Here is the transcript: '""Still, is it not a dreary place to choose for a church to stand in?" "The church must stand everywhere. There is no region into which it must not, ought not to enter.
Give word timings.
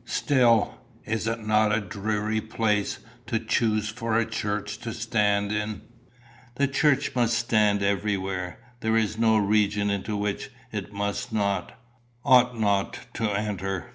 '""Still, 0.20 0.78
is 1.06 1.26
it 1.26 1.46
not 1.46 1.74
a 1.74 1.80
dreary 1.80 2.42
place 2.42 2.98
to 3.28 3.38
choose 3.38 3.88
for 3.88 4.18
a 4.18 4.26
church 4.26 4.76
to 4.80 4.92
stand 4.92 5.50
in?" 5.50 5.80
"The 6.56 6.68
church 6.68 7.14
must 7.14 7.38
stand 7.38 7.82
everywhere. 7.82 8.58
There 8.80 8.98
is 8.98 9.16
no 9.16 9.38
region 9.38 9.88
into 9.88 10.14
which 10.14 10.50
it 10.70 10.92
must 10.92 11.32
not, 11.32 11.80
ought 12.26 12.60
not 12.60 13.06
to 13.14 13.24
enter. 13.30 13.86